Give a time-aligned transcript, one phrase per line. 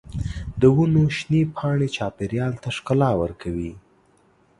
[0.61, 3.71] د ونو شنې پاڼې چاپېریال ته ښکلا ورکوي.